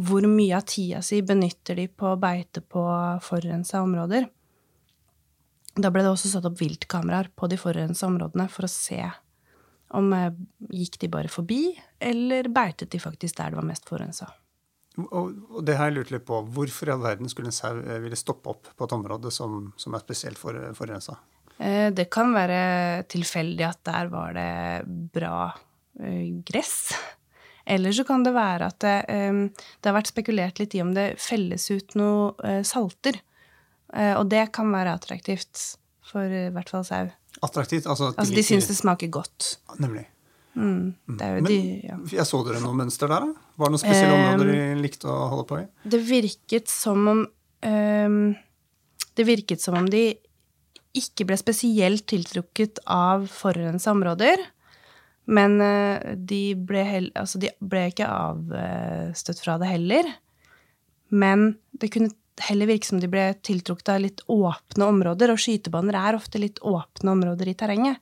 hvor 0.00 0.24
mye 0.28 0.58
av 0.58 0.66
tida 0.68 1.00
si 1.04 1.22
benytter 1.24 1.78
de 1.80 1.86
på 1.88 2.12
å 2.12 2.18
beite 2.20 2.60
på 2.60 2.82
forurensa 3.24 3.80
områder. 3.84 4.28
Da 5.80 5.90
ble 5.92 6.04
det 6.04 6.12
også 6.12 6.30
satt 6.32 6.46
opp 6.48 6.60
viltkameraer 6.60 7.30
på 7.36 7.48
de 7.50 7.58
forurensa 7.60 8.08
områdene 8.08 8.48
for 8.52 8.66
å 8.66 8.72
se 8.72 9.00
om 9.96 10.12
eh, 10.14 10.30
gikk 10.70 11.00
de 11.02 11.10
bare 11.10 11.30
forbi, 11.32 11.72
eller 11.98 12.50
beitet 12.52 12.92
de 12.92 13.00
faktisk 13.02 13.38
der 13.40 13.52
det 13.52 13.58
var 13.58 13.66
mest 13.66 13.88
forurensa. 13.88 14.30
Og, 15.10 15.62
det 15.66 15.76
har 15.78 15.90
jeg 15.90 15.98
lurt 15.98 16.12
litt 16.14 16.26
på. 16.28 16.40
Hvorfor 16.54 16.90
i 16.90 16.94
all 16.94 17.04
verden 17.04 17.30
skulle 17.32 17.50
en 17.50 17.56
sau 17.56 17.78
eh, 17.80 18.00
ville 18.02 18.18
stoppe 18.18 18.52
opp 18.52 18.70
på 18.76 18.86
et 18.88 18.94
område 18.96 19.32
som, 19.34 19.72
som 19.80 19.96
er 19.96 20.04
spesielt 20.04 20.40
for, 20.40 20.56
forurensa? 20.76 21.16
Eh, 21.58 21.88
Det 21.94 22.08
kan 22.12 22.34
være 22.36 23.04
tilfeldig 23.10 23.66
at 23.68 23.82
der 23.88 24.12
var 24.12 24.36
det 24.36 24.50
bra 25.14 25.50
eh, 26.00 26.28
gress. 26.46 26.92
Eller 27.70 27.92
så 27.94 28.04
kan 28.08 28.24
det 28.26 28.32
være 28.34 28.70
at 28.72 28.78
det, 28.82 28.94
det 29.06 29.86
har 29.86 29.94
vært 29.94 30.10
spekulert 30.10 30.58
litt 30.58 30.74
i 30.74 30.80
om 30.82 30.94
det 30.96 31.12
felles 31.22 31.68
ut 31.70 31.92
noe 31.94 32.54
salter. 32.66 33.20
Og 34.16 34.24
det 34.32 34.48
kan 34.56 34.72
være 34.72 34.96
attraktivt 34.96 35.60
for 36.10 36.24
i 36.24 36.48
hvert 36.50 36.72
fall 36.72 36.86
sau. 36.88 37.12
Attraktivt? 37.46 37.86
Altså, 37.86 38.10
at 38.10 38.18
Altså 38.18 38.34
de 38.34 38.42
syns 38.48 38.66
det 38.66 38.76
smaker 38.80 39.12
godt. 39.12 39.52
Nemlig. 39.78 40.08
Mm. 40.58 40.94
Jo 41.06 41.16
Men 41.16 41.46
de, 41.46 41.58
ja. 41.86 41.96
jeg 42.10 42.26
så 42.26 42.40
dere 42.46 42.60
noe 42.62 42.76
mønster 42.76 43.10
der, 43.10 43.26
da? 43.26 43.50
Var 43.60 43.70
det 43.70 43.74
noen 43.76 43.82
spesielle 43.82 44.16
Um, 44.16 44.22
områder 44.24 44.50
de 44.50 44.82
likte 44.82 45.10
å 45.10 45.18
holde 45.30 45.46
på 45.46 45.60
i? 45.60 45.66
Det 45.94 46.00
virket 46.08 46.72
som 46.72 47.10
om 47.12 47.20
um, 47.26 48.22
Det 49.14 49.26
virket 49.28 49.62
som 49.62 49.78
om 49.78 49.90
de 49.90 50.04
ikke 50.96 51.28
ble 51.28 51.36
spesielt 51.38 52.08
tiltrukket 52.10 52.80
av 52.90 53.28
forurensa 53.30 53.92
områder. 53.94 54.42
Men 55.30 55.60
uh, 55.62 56.16
de 56.16 56.42
ble, 56.58 56.82
hel, 56.88 57.10
altså 57.14 57.38
de 57.42 57.52
ble 57.62 57.86
ikke 57.92 58.08
avstøtt 58.10 59.44
fra 59.44 59.58
det 59.62 59.70
heller. 59.70 60.10
Men 61.14 61.52
det 61.78 61.92
kunne 61.94 62.14
heller 62.48 62.70
virke 62.70 62.88
som 62.88 63.00
de 63.02 63.08
ble 63.10 63.28
tiltrukket 63.44 63.92
av 63.92 64.02
litt 64.02 64.22
åpne 64.30 64.86
områder, 64.88 65.32
og 65.32 65.40
skytebaner 65.42 65.98
er 65.98 66.18
ofte 66.18 66.40
litt 66.40 66.60
åpne 66.66 67.14
områder 67.14 67.50
i 67.50 67.56
terrenget. 67.58 68.00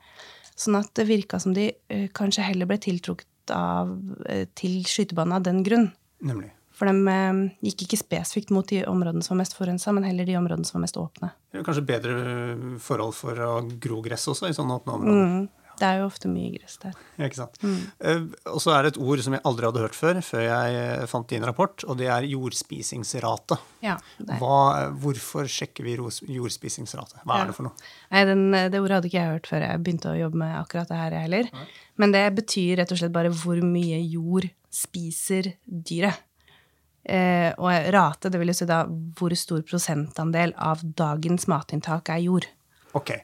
Sånn 0.58 0.78
at 0.78 0.90
det 0.98 1.06
virka 1.06 1.38
som 1.42 1.54
de 1.54 1.70
eh, 1.88 2.06
kanskje 2.14 2.46
heller 2.48 2.66
ble 2.66 2.80
tiltrukket 2.82 3.52
av, 3.54 3.92
eh, 4.26 4.46
til 4.58 4.80
skytebanen 4.86 5.36
av 5.38 5.44
den 5.46 5.62
grunn. 5.66 5.90
Nemlig. 6.26 6.50
For 6.78 6.90
de 6.90 7.12
eh, 7.12 7.42
gikk 7.70 7.86
ikke 7.86 8.00
spesifikt 8.00 8.50
mot 8.54 8.66
de 8.70 8.82
områdene 8.90 9.22
som 9.22 9.36
var 9.36 9.44
mest 9.44 9.54
forurensa, 9.58 9.94
men 9.94 10.06
heller 10.06 10.26
de 10.26 10.36
områdene 10.38 10.66
som 10.66 10.80
var 10.80 10.86
mest 10.88 10.98
åpne. 10.98 11.30
Kanskje 11.54 11.86
bedre 11.86 12.16
forhold 12.82 13.14
for 13.18 13.38
å 13.46 13.52
gro 13.82 14.02
gress 14.04 14.26
også 14.30 14.50
i 14.50 14.56
sånne 14.56 14.80
åpne 14.80 14.98
områder. 14.98 15.30
Mm. 15.30 15.46
Det 15.78 15.86
er 15.86 16.00
jo 16.00 16.06
ofte 16.08 16.28
mye 16.30 16.50
gress 16.56 16.76
der. 16.82 16.94
Ja, 17.18 17.26
ikke 17.28 17.38
sant? 17.38 17.58
Eh, 17.62 18.24
og 18.50 18.58
så 18.62 18.72
er 18.74 18.82
det 18.86 18.92
et 18.96 19.00
ord 19.02 19.22
som 19.22 19.36
jeg 19.36 19.42
aldri 19.46 19.68
hadde 19.68 19.82
hørt 19.84 19.94
før, 19.98 20.20
før 20.26 20.42
jeg 20.44 20.78
eh, 20.82 21.06
fant 21.10 21.28
din 21.30 21.46
rapport, 21.46 21.84
og 21.86 21.98
det 22.00 22.08
er 22.10 22.26
jordspisingsrate. 22.26 23.58
Ja, 23.86 23.96
det. 24.18 24.38
Hva, 24.42 24.58
hvorfor 24.98 25.46
sjekker 25.50 25.86
vi 25.86 25.96
jordspisingsrate? 26.34 27.22
Hva 27.24 27.38
Ja. 27.38 27.42
er 27.44 27.46
det 27.52 27.56
for 27.56 27.68
noe? 27.68 27.88
Nei, 28.10 28.24
den, 28.28 28.46
det 28.52 28.80
ordet 28.82 28.98
hadde 28.98 29.10
ikke 29.12 29.20
jeg 29.22 29.34
hørt 29.36 29.46
før 29.50 29.66
jeg 29.68 29.82
begynte 29.86 30.10
å 30.12 30.18
jobbe 30.18 30.40
med 30.42 30.56
akkurat 30.60 30.88
det 30.90 30.96
her, 31.00 31.16
jeg 31.18 31.26
heller. 31.28 31.50
Men 31.98 32.12
det 32.14 32.24
betyr 32.38 32.76
rett 32.82 32.92
og 32.94 32.98
slett 33.00 33.12
bare 33.14 33.30
hvor 33.34 33.60
mye 33.62 33.98
jord 34.10 34.48
spiser 34.70 35.52
dyret. 35.66 36.24
Eh, 37.08 37.54
og 37.56 37.70
rate, 37.94 38.28
det 38.28 38.36
vil 38.40 38.50
jo 38.52 38.56
si 38.58 38.66
da 38.68 38.82
hvor 39.16 39.32
stor 39.38 39.62
prosentandel 39.64 40.52
av 40.60 40.82
dagens 40.84 41.46
matinntak 41.48 42.10
er 42.12 42.20
jord. 42.26 42.44
Ok, 42.98 43.14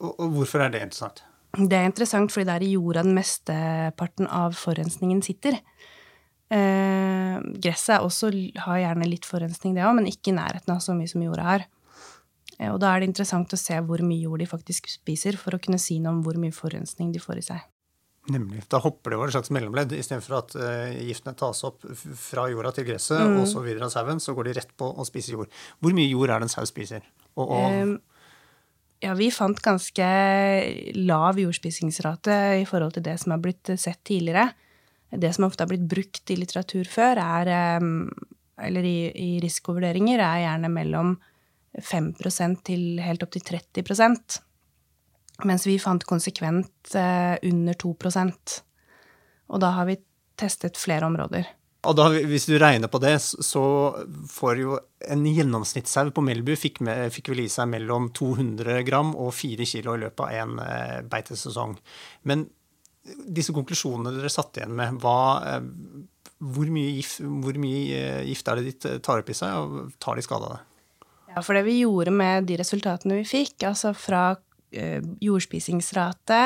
og, 0.00 0.14
og 0.20 0.30
hvorfor 0.38 0.64
er 0.64 0.72
det 0.72 0.80
interessant? 0.86 1.20
Det 1.56 1.76
er 1.76 1.88
interessant 1.88 2.32
fordi 2.32 2.46
det 2.48 2.54
er 2.56 2.64
i 2.66 2.72
jorda 2.74 3.02
den 3.06 3.16
mesteparten 3.16 4.28
av 4.28 4.56
forurensningen 4.58 5.22
sitter. 5.24 5.56
Eh, 6.52 7.38
gresset 7.58 8.04
også, 8.04 8.30
har 8.66 8.82
gjerne 8.82 9.08
litt 9.08 9.26
forurensning, 9.26 9.74
det 9.74 9.86
òg, 9.86 9.96
men 9.98 10.10
ikke 10.10 10.30
i 10.30 10.36
nærheten 10.36 10.74
av 10.76 10.82
så 10.84 10.94
mye 10.94 11.10
som 11.10 11.24
jorda 11.24 11.46
har. 11.46 11.64
Eh, 12.58 12.68
og 12.70 12.78
da 12.82 12.92
er 12.92 13.02
det 13.02 13.10
interessant 13.10 13.52
å 13.56 13.60
se 13.60 13.78
hvor 13.82 14.02
mye 14.04 14.26
jord 14.28 14.44
de 14.44 14.50
faktisk 14.50 14.90
spiser, 14.92 15.38
for 15.40 15.56
å 15.56 15.62
kunne 15.62 15.80
si 15.82 15.98
noe 15.98 16.14
om 16.14 16.20
hvor 16.26 16.38
mye 16.40 16.54
forurensning 16.54 17.10
de 17.14 17.22
får 17.22 17.40
i 17.40 17.46
seg. 17.48 17.64
Nemlig. 18.30 18.64
Da 18.68 18.80
hopper 18.82 19.12
det 19.12 19.18
over 19.20 19.30
et 19.30 19.36
slags 19.36 19.52
mellomledd. 19.54 19.92
Istedenfor 19.94 20.38
at 20.40 20.54
eh, 20.58 20.96
giftene 21.06 21.36
tas 21.38 21.62
opp 21.66 21.84
fra 22.18 22.48
jorda 22.50 22.72
til 22.74 22.88
gresset 22.88 23.22
Mm. 23.22 23.40
og 23.40 23.46
så 23.46 23.62
videre 23.62 23.86
av 23.86 23.94
sauen, 23.94 24.18
så 24.18 24.34
går 24.34 24.48
de 24.48 24.56
rett 24.58 24.72
på 24.76 24.88
å 24.90 25.06
spise 25.06 25.30
jord. 25.30 25.48
Hvor 25.80 25.94
mye 25.94 26.10
jord 26.10 26.30
er 26.30 26.42
det 26.42 26.48
en 26.48 26.54
sau 26.56 26.66
spiser? 26.66 27.06
Og, 27.36 27.46
og 27.46 27.70
Eh, 27.70 27.96
ja, 29.04 29.14
vi 29.18 29.30
fant 29.34 29.60
ganske 29.62 30.06
lav 30.96 31.40
jordspisingsrate 31.40 32.36
i 32.62 32.66
forhold 32.68 32.96
til 32.96 33.04
det 33.06 33.18
som 33.22 33.34
har 33.34 33.42
blitt 33.44 33.74
sett 33.76 34.00
tidligere. 34.06 34.48
Det 35.10 35.32
som 35.36 35.46
ofte 35.46 35.64
har 35.64 35.70
blitt 35.70 35.86
brukt 35.88 36.32
i 36.32 36.38
litteratur 36.40 36.88
før, 36.90 37.20
er, 37.22 37.80
eller 38.66 38.88
i, 38.88 38.98
i 39.12 39.30
risikovurderinger, 39.44 40.22
er 40.22 40.42
gjerne 40.46 40.72
mellom 40.72 41.14
5% 41.76 42.64
til 42.66 43.00
helt 43.04 43.24
opp 43.24 43.34
til 43.36 43.44
30% 43.44 44.40
Mens 45.44 45.66
vi 45.68 45.76
fant 45.76 46.04
konsekvent 46.08 46.94
eh, 46.96 47.36
under 47.44 47.76
2% 47.76 48.54
Og 49.52 49.60
da 49.60 49.72
har 49.76 49.88
vi 49.90 49.98
testet 50.40 50.80
flere 50.80 51.08
områder. 51.08 51.48
Og 51.86 51.94
da, 51.98 52.08
hvis 52.28 52.48
du 52.48 52.56
regner 52.58 52.90
på 52.90 53.00
det, 53.02 53.14
så 53.22 53.62
får 54.30 54.60
jo 54.60 54.76
en 55.12 55.24
gjennomsnittssau 55.28 56.10
på 56.14 56.24
Melbu 56.24 56.54
fikk, 56.58 56.82
med, 56.86 57.08
fikk 57.14 57.30
vel 57.32 57.44
i 57.44 57.50
seg 57.52 57.68
mellom 57.70 58.10
200 58.16 58.82
gram 58.86 59.14
og 59.14 59.32
4 59.36 59.66
kilo 59.68 59.96
i 59.96 60.02
løpet 60.06 60.24
av 60.26 60.34
en 60.42 60.60
eh, 60.64 61.00
beitesesong. 61.10 61.76
Men 62.30 62.46
disse 63.06 63.54
konklusjonene 63.54 64.14
dere 64.16 64.32
satt 64.32 64.58
igjen 64.58 64.74
med, 64.78 64.98
hva, 65.02 65.18
eh, 65.52 65.68
hvor, 66.42 66.72
mye 66.72 66.96
gift, 66.96 67.22
hvor 67.44 67.60
mye 67.62 68.00
eh, 68.00 68.24
gift 68.32 68.50
er 68.50 68.60
det 68.60 68.72
ditt 68.72 68.88
tar 69.06 69.22
opp 69.22 69.30
i 69.30 69.38
seg, 69.38 69.54
og 69.60 69.94
tar 70.02 70.18
de 70.18 70.26
skade 70.26 70.50
av 70.50 70.56
det? 70.56 71.06
Ja, 71.36 71.44
for 71.44 71.58
det 71.58 71.66
vi 71.68 71.80
gjorde 71.82 72.14
med 72.16 72.48
de 72.48 72.58
resultatene 72.58 73.20
vi 73.20 73.28
fikk, 73.28 73.60
altså 73.68 73.92
fra 73.96 74.28
jordspisingsrate, 75.22 76.38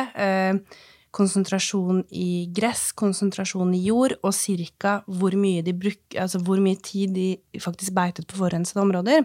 konsentrasjon 1.15 2.05
i 2.15 2.47
gress, 2.55 2.91
konsentrasjon 2.99 3.73
i 3.75 3.83
jord, 3.89 4.15
og 4.23 4.35
cirka 4.35 5.01
hvor 5.11 5.35
altså 5.35 6.41
hvor 6.47 6.63
mye 6.63 6.79
tid 6.79 7.15
de 7.15 7.61
faktisk 7.61 7.95
beitet 7.97 8.29
på 8.31 8.39
forurensede 8.39 8.83
områder, 8.83 9.25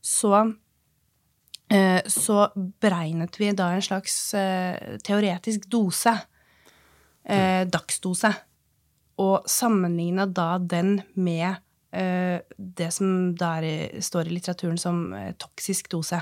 så, 0.00 0.52
eh, 1.70 2.00
så 2.08 2.48
beregnet 2.56 3.38
vi 3.40 3.52
da 3.52 3.70
en 3.72 3.84
slags 3.84 4.34
eh, 4.34 4.96
teoretisk 5.04 5.68
dose, 5.68 6.16
eh, 7.24 7.64
dagsdose, 7.68 8.32
og 9.22 9.44
sammenligna 9.46 10.26
da 10.26 10.56
den 10.58 11.02
med 11.14 11.60
det 11.92 12.86
som 12.96 13.34
da 13.36 13.58
er, 13.60 13.98
står 14.00 14.30
i 14.30 14.32
litteraturen 14.32 14.78
som 14.80 15.02
toksisk 15.36 15.90
dose. 15.92 16.16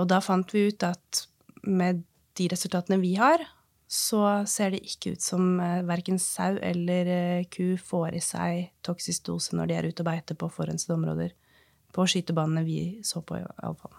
Og 0.00 0.06
da 0.08 0.22
fant 0.24 0.54
vi 0.56 0.62
ut 0.72 0.86
at 0.88 1.20
med 1.68 2.00
de 2.40 2.48
resultatene 2.52 3.00
vi 3.02 3.14
har, 3.20 3.44
så 3.90 4.22
ser 4.46 4.70
det 4.74 4.84
ikke 4.86 5.16
ut 5.16 5.24
som 5.24 5.58
eh, 5.60 5.82
verken 5.86 6.20
sau 6.22 6.54
eller 6.62 7.10
eh, 7.10 7.48
ku 7.50 7.74
får 7.74 8.14
i 8.14 8.22
seg 8.22 8.70
toksisk 8.86 9.26
dose 9.26 9.56
når 9.58 9.70
de 9.70 9.76
er 9.76 9.88
ute 9.90 10.04
og 10.04 10.08
beiter 10.12 10.38
på 10.38 10.50
forurensede 10.52 10.94
områder. 10.94 11.34
På 11.90 12.06
skytebanene 12.06 12.62
vi 12.62 12.80
så 13.02 13.22
på, 13.26 13.40
iallfall. 13.40 13.96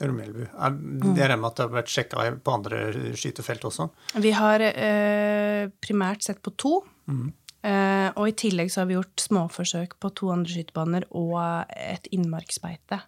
Det 0.00 0.08
er 0.08 0.14
Melbu. 0.16 0.42
Er, 0.48 0.74
det 0.74 1.12
regner 1.20 1.38
med 1.38 1.50
at 1.50 1.58
det 1.58 1.64
har 1.66 1.74
vært 1.76 1.92
sjekka 1.92 2.26
på 2.42 2.52
andre 2.56 2.78
skytefelt 3.20 3.66
også? 3.68 3.90
Vi 4.24 4.32
har 4.34 4.64
eh, 4.64 5.68
primært 5.84 6.26
sett 6.26 6.40
på 6.42 6.54
to. 6.58 6.72
Eh, 7.60 8.08
og 8.16 8.24
i 8.26 8.36
tillegg 8.42 8.72
så 8.72 8.82
har 8.82 8.88
vi 8.88 8.96
gjort 8.96 9.22
småforsøk 9.22 9.98
på 10.00 10.10
to 10.16 10.30
andre 10.32 10.54
skytebaner 10.54 11.06
og 11.14 11.36
et 11.76 12.08
innmarksbeite. 12.16 13.02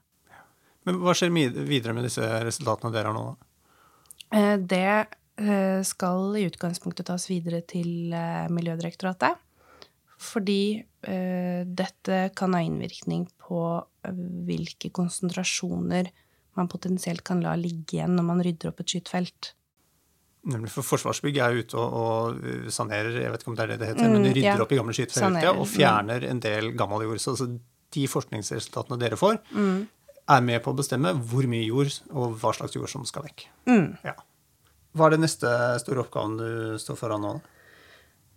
Men 0.87 0.99
hva 1.01 1.15
skjer 1.17 1.33
videre 1.33 1.95
med 1.97 2.07
disse 2.07 2.27
resultatene 2.45 2.93
dere 2.95 3.11
har 3.11 3.17
nå? 3.17 3.33
Eh, 3.33 3.52
Det 4.33 4.85
eh, 5.37 5.81
skal 5.85 6.37
i 6.41 6.47
utgangspunktet 6.49 7.07
tas 7.11 7.27
videre 7.31 7.61
til 7.69 8.13
eh, 8.17 8.47
Miljødirektoratet. 8.53 9.37
Fordi 10.23 10.79
eh, 10.79 11.63
dette 11.67 12.19
kan 12.39 12.55
ha 12.57 12.61
innvirkning 12.65 13.27
på 13.43 13.63
eh, 14.07 14.21
hvilke 14.49 14.93
konsentrasjoner 14.95 16.09
man 16.59 16.69
potensielt 16.69 17.25
kan 17.25 17.41
la 17.45 17.55
ligge 17.57 17.97
igjen 17.99 18.15
når 18.17 18.27
man 18.29 18.43
rydder 18.45 18.71
opp 18.73 18.81
et 18.85 18.93
skytefelt. 18.95 19.53
Nemlig 20.53 20.73
for 20.75 20.83
Forsvarsbygg 20.85 21.37
er 21.39 21.55
ute 21.63 21.79
og, 21.79 21.93
og 21.95 22.71
sanerer, 22.75 23.21
jeg 23.23 23.31
vet 23.33 23.45
ikke 23.45 23.53
om 23.53 23.57
det 23.59 23.65
er 23.65 23.71
det 23.73 23.79
det 23.83 23.91
heter, 23.93 24.09
men 24.11 24.25
de 24.25 24.31
Mm, 24.33 24.35
rydder 24.37 24.49
ja. 24.59 24.63
opp 24.65 24.73
i 24.75 24.79
gamle 24.81 24.95
skytefelt 24.97 25.45
ja, 25.45 25.53
og 25.55 25.69
fjerner 25.71 26.27
en 26.29 26.41
del 26.43 26.73
gammel 26.79 27.05
jord. 27.07 27.21
Så 27.23 27.35
altså, 27.37 27.47
de 27.93 28.07
forskningsresultatene 28.11 28.99
dere 29.01 29.19
får, 29.21 29.39
Mm. 29.55 29.83
Er 30.37 30.45
med 30.45 30.63
på 30.65 30.73
å 30.73 30.79
bestemme 30.79 31.15
hvor 31.15 31.47
mye 31.51 31.65
jord 31.65 31.95
og 32.11 32.37
hva 32.41 32.53
slags 32.57 32.77
jord 32.77 32.91
som 32.91 33.07
skal 33.09 33.27
vekk. 33.29 33.47
Mm. 33.71 33.89
Ja. 34.07 34.17
Hva 34.93 35.09
er 35.09 35.15
det 35.15 35.23
neste 35.25 35.51
store 35.81 36.05
oppgaven 36.05 36.37
du 36.41 36.51
står 36.81 36.99
foran 37.01 37.25
nå? 37.25 37.33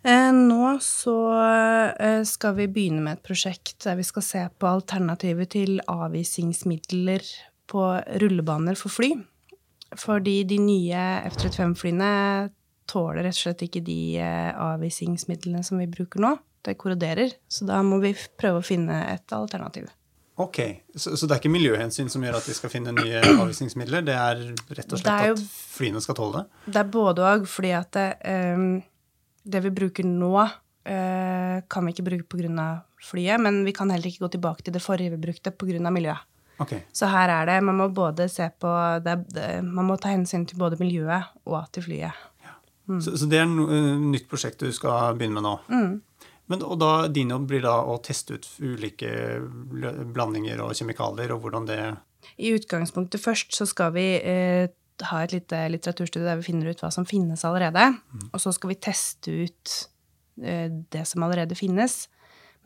Eh, 0.06 0.32
nå 0.32 0.76
så 0.84 1.16
eh, 1.98 2.22
skal 2.28 2.54
vi 2.60 2.68
begynne 2.70 3.02
med 3.02 3.18
et 3.18 3.26
prosjekt 3.26 3.80
der 3.84 3.98
vi 3.98 4.06
skal 4.06 4.24
se 4.24 4.42
på 4.54 4.68
alternativer 4.70 5.48
til 5.50 5.80
avisingsmidler 5.90 7.24
på 7.66 7.86
rullebaner 8.22 8.78
for 8.78 8.94
fly. 8.94 9.10
Fordi 9.96 10.40
de 10.46 10.58
nye 10.62 11.02
F-35-flyene 11.30 12.12
tåler 12.90 13.26
rett 13.26 13.34
og 13.34 13.42
slett 13.42 13.66
ikke 13.66 13.82
de 13.86 14.00
eh, 14.22 14.52
avisingsmidlene 14.54 15.64
som 15.66 15.82
vi 15.82 15.90
bruker 15.90 16.22
nå. 16.22 16.36
Det 16.66 16.76
korroderer. 16.78 17.34
Så 17.48 17.66
da 17.66 17.82
må 17.86 17.98
vi 18.02 18.14
prøve 18.38 18.62
å 18.62 18.66
finne 18.66 19.02
et 19.12 19.34
alternativ. 19.34 19.90
Ok, 20.36 20.58
så, 20.94 21.14
så 21.16 21.24
det 21.26 21.32
er 21.32 21.40
ikke 21.40 21.52
miljøhensyn 21.54 22.10
som 22.12 22.24
gjør 22.26 22.36
at 22.36 22.44
de 22.48 22.54
skal 22.56 22.68
finne 22.72 22.92
nye 22.92 23.22
avvisningsmidler? 23.40 24.04
Det 24.04 24.16
er 24.20 24.42
rett 24.76 24.92
og 24.92 25.00
slett 25.00 25.30
jo- 25.30 25.36
at 25.38 25.44
flyene 25.76 26.02
skal 26.04 26.18
tåle 26.18 26.42
det? 26.42 26.72
Det 26.74 26.82
er 26.82 26.90
både 26.92 27.24
òg, 27.24 27.46
fordi 27.48 27.72
at 27.78 27.90
det, 27.96 28.06
um, 28.56 28.82
det 29.48 29.62
vi 29.64 29.72
bruker 29.78 30.04
nå, 30.04 30.34
uh, 30.44 31.56
kan 31.72 31.88
vi 31.88 31.94
ikke 31.96 32.04
bruke 32.10 32.28
pga. 32.36 32.68
flyet, 33.06 33.40
men 33.40 33.62
vi 33.64 33.72
kan 33.72 33.90
heller 33.90 34.08
ikke 34.10 34.24
gå 34.26 34.30
tilbake 34.36 34.62
til 34.66 34.74
det 34.76 34.82
forrige 34.84 35.14
vi 35.16 35.22
brukte 35.24 35.52
pga. 35.56 35.90
miljøet. 35.90 36.20
Okay. 36.58 36.80
Så 36.92 37.06
her 37.12 37.28
er 37.28 37.44
det 37.46 37.62
Man 37.64 37.76
må 37.76 37.88
både 37.92 38.30
se 38.32 38.46
på 38.60 38.70
det, 39.04 39.28
det, 39.28 39.62
Man 39.62 39.84
må 39.84 39.98
ta 40.00 40.08
hensyn 40.08 40.46
til 40.48 40.56
både 40.56 40.78
miljøet 40.80 41.26
og 41.44 41.66
til 41.70 41.82
flyet. 41.84 42.12
så, 42.86 43.12
så 43.12 43.26
det 43.28 43.40
er 43.42 43.44
no, 43.50 43.66
eh, 43.68 43.96
nytt 44.00 44.24
prosjekt 44.30 44.62
du 44.64 44.72
skal 44.72 45.16
begynne 45.18 45.34
med 45.36 45.44
nå? 45.44 45.52
Mm. 45.68 46.00
Men, 46.46 46.62
og 46.62 46.78
da, 46.78 46.90
din 47.10 47.32
jobb 47.34 47.48
blir 47.50 47.64
da 47.64 47.74
å 47.90 47.96
teste 48.04 48.38
ut 48.38 48.48
ulike 48.62 49.10
blandinger 50.14 50.62
og 50.62 50.76
kjemikalier, 50.78 51.34
og 51.34 51.42
hvordan 51.42 51.66
det 51.66 51.80
I 52.38 52.52
utgangspunktet 52.54 53.22
først 53.22 53.56
så 53.56 53.66
skal 53.66 53.94
vi 53.96 54.06
eh, 54.20 54.68
ha 55.10 55.22
et 55.22 55.34
lite 55.34 55.64
litteraturstudie 55.74 56.26
der 56.26 56.38
vi 56.40 56.46
finner 56.48 56.70
ut 56.70 56.82
hva 56.84 56.92
som 56.94 57.06
finnes 57.08 57.44
allerede. 57.46 57.88
Og 58.32 58.40
så 58.42 58.54
skal 58.54 58.72
vi 58.72 58.80
teste 58.86 59.34
ut 59.44 59.74
eh, 60.42 60.70
det 60.70 61.04
som 61.10 61.26
allerede 61.26 61.58
finnes. 61.58 62.06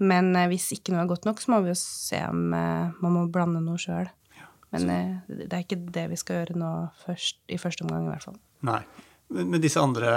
Men 0.01 0.33
eh, 0.37 0.49
hvis 0.53 0.71
ikke 0.77 0.95
noe 0.95 1.05
er 1.05 1.11
godt 1.11 1.29
nok, 1.29 1.43
så 1.43 1.53
må 1.53 1.61
vi 1.65 1.73
jo 1.73 1.79
se 1.79 2.21
om 2.29 2.55
eh, 2.57 2.97
man 3.03 3.17
må 3.17 3.27
blande 3.33 3.63
noe 3.65 3.81
sjøl. 3.81 4.09
Men 4.71 4.91
eh, 4.95 5.13
det 5.29 5.51
er 5.51 5.65
ikke 5.65 5.81
det 5.93 6.07
vi 6.13 6.19
skal 6.21 6.41
gjøre 6.41 6.59
nå 6.61 6.73
først, 7.05 7.41
i 7.51 7.59
første 7.61 7.85
omgang, 7.87 8.07
i 8.07 8.13
hvert 8.15 8.29
fall. 8.29 8.39
Nei. 8.67 8.83
Men 9.31 9.61
disse 9.63 9.79
andre, 9.79 10.11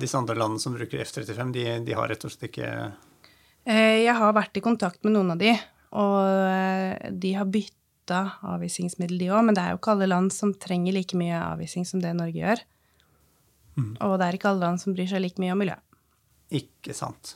disse 0.00 0.16
andre 0.16 0.36
landene 0.38 0.62
som 0.62 0.72
bruker 0.76 1.02
F-35, 1.04 1.50
de, 1.52 1.64
de 1.84 1.96
har 1.98 2.08
rett 2.08 2.24
og 2.24 2.32
slett 2.32 2.48
ikke 2.52 2.70
Eh, 3.68 3.98
Jeg 4.06 4.14
har 4.16 4.32
vært 4.32 4.56
i 4.56 4.62
kontakt 4.64 5.02
med 5.04 5.12
noen 5.12 5.34
av 5.34 5.40
de, 5.42 5.50
og 5.92 6.14
eh, 6.48 7.10
de 7.12 7.34
har 7.36 7.44
bytta 7.52 8.22
avvisningsmiddel 8.54 9.18
de 9.20 9.26
òg, 9.28 9.42
men 9.44 9.56
det 9.58 9.60
er 9.66 9.74
jo 9.74 9.80
ikke 9.82 9.92
alle 9.92 10.08
land 10.08 10.32
som 10.32 10.54
trenger 10.56 10.96
like 10.96 11.18
mye 11.20 11.36
avvising 11.36 11.84
som 11.84 12.00
det 12.00 12.14
Norge 12.16 12.38
gjør. 12.40 12.62
Og 14.00 14.14
det 14.18 14.24
er 14.30 14.38
ikke 14.38 14.48
alle 14.50 14.64
land 14.64 14.80
som 14.80 14.96
bryr 14.96 15.06
seg 15.10 15.20
like 15.22 15.38
mye 15.42 15.52
om 15.52 15.60
miljø. 15.60 15.76
Ikke 16.56 16.96
sant. 16.96 17.34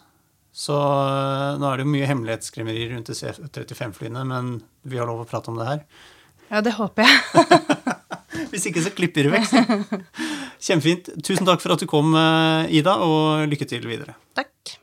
Så 0.52 0.72
øh, 0.74 1.60
nå 1.60 1.68
er 1.68 1.76
det 1.82 1.84
jo 1.86 1.92
mye 1.92 2.08
hemmelighetskremmeri 2.08 2.88
rundt 2.94 3.12
disse 3.12 3.28
F-35-flyene, 3.34 4.24
men 4.32 4.54
vi 4.88 4.98
har 4.98 5.06
lov 5.12 5.22
å 5.22 5.28
prate 5.28 5.52
om 5.52 5.60
det 5.60 5.68
her. 5.68 5.84
Ja, 6.48 6.64
det 6.64 6.72
håper 6.80 7.04
jeg. 7.04 7.20
Hvis 8.52 8.66
ikke, 8.72 8.82
så 8.84 8.90
klipper 8.96 9.28
du 9.28 9.34
vekk. 9.36 9.52
Kjempefint. 10.62 11.10
Tusen 11.26 11.48
takk 11.48 11.62
for 11.64 11.74
at 11.74 11.82
du 11.82 11.88
kom, 11.90 12.14
øh, 12.14 12.70
Ida, 12.70 12.94
og 13.02 13.48
lykke 13.50 13.66
til 13.66 13.88
videre. 13.88 14.14
Takk. 14.38 14.81